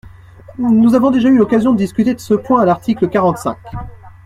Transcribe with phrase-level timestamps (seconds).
[0.57, 3.59] Nous avons déjà eu l’occasion de discuter de ce point à l’article quarante-cinq.